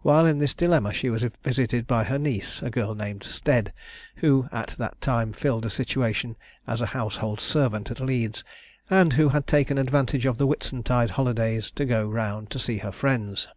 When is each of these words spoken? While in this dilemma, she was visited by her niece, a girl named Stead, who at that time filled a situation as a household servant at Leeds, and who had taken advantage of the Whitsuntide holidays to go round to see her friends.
While 0.00 0.24
in 0.24 0.38
this 0.38 0.54
dilemma, 0.54 0.94
she 0.94 1.10
was 1.10 1.22
visited 1.44 1.86
by 1.86 2.04
her 2.04 2.18
niece, 2.18 2.62
a 2.62 2.70
girl 2.70 2.94
named 2.94 3.24
Stead, 3.24 3.74
who 4.24 4.48
at 4.50 4.68
that 4.78 4.98
time 5.02 5.34
filled 5.34 5.66
a 5.66 5.68
situation 5.68 6.36
as 6.66 6.80
a 6.80 6.86
household 6.96 7.40
servant 7.42 7.90
at 7.90 8.00
Leeds, 8.00 8.42
and 8.88 9.12
who 9.12 9.28
had 9.28 9.46
taken 9.46 9.76
advantage 9.76 10.24
of 10.24 10.38
the 10.38 10.46
Whitsuntide 10.46 11.10
holidays 11.10 11.70
to 11.72 11.84
go 11.84 12.08
round 12.08 12.48
to 12.52 12.58
see 12.58 12.78
her 12.78 12.90
friends. 12.90 13.48